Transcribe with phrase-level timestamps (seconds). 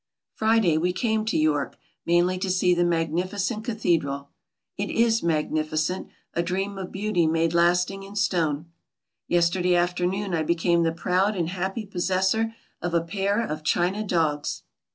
[0.33, 4.31] Friday we came to York, mainly to see the magnificent cathedral.
[4.75, 8.65] It is magnificent, a dream of beauty made lasting in stone.
[9.27, 14.63] Yesterday afternoon I became the proud and happy possessor of a pair of china dogs!